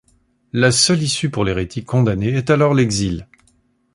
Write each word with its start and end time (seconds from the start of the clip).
La 0.51 0.71
seule 0.71 1.03
issue 1.03 1.29
pour 1.29 1.45
l'hérétique 1.45 1.85
condamné 1.85 2.29
est 2.29 2.49
alors 2.49 2.73
l'exil. 2.73 3.27